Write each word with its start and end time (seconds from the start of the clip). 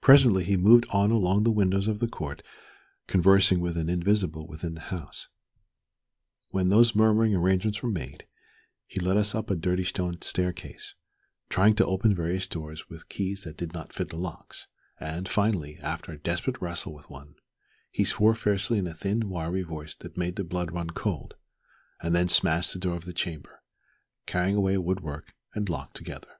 Presently 0.00 0.44
he 0.44 0.56
moved 0.56 0.86
on 0.90 1.10
along 1.10 1.42
the 1.42 1.50
windows 1.50 1.88
of 1.88 1.98
the 1.98 2.06
court 2.06 2.42
conversing 3.08 3.58
with 3.58 3.76
an 3.76 3.88
invisible 3.88 4.46
within 4.46 4.74
the 4.74 4.80
house. 4.82 5.26
When 6.50 6.68
those 6.68 6.94
murmuring 6.94 7.34
arrangements 7.34 7.82
were 7.82 7.90
made, 7.90 8.28
he 8.86 9.00
led 9.00 9.16
us 9.16 9.34
up 9.34 9.50
a 9.50 9.56
dirty 9.56 9.82
stone 9.82 10.22
staircase, 10.22 10.94
trying 11.48 11.74
to 11.74 11.86
open 11.86 12.14
various 12.14 12.46
doors 12.46 12.88
with 12.88 13.08
keys 13.08 13.42
that 13.42 13.56
did 13.56 13.72
not 13.74 13.92
fit 13.92 14.10
the 14.10 14.16
locks; 14.16 14.68
and 15.00 15.28
finally, 15.28 15.80
after 15.80 16.12
a 16.12 16.18
desperate 16.20 16.62
wrestle 16.62 16.94
with 16.94 17.10
one, 17.10 17.34
he 17.90 18.04
swore 18.04 18.36
fiercely 18.36 18.78
in 18.78 18.86
a 18.86 18.94
thin, 18.94 19.28
wiry 19.28 19.62
voice 19.62 19.96
that 19.96 20.16
made 20.16 20.36
the 20.36 20.44
blood 20.44 20.70
run 20.70 20.90
cold, 20.90 21.34
and 22.00 22.14
then 22.14 22.28
smashed 22.28 22.74
the 22.74 22.78
door 22.78 22.94
of 22.94 23.06
the 23.06 23.12
chamber, 23.12 23.60
carrying 24.24 24.54
away 24.54 24.78
wood 24.78 25.00
work 25.00 25.34
and 25.52 25.68
lock 25.68 25.94
together. 25.94 26.38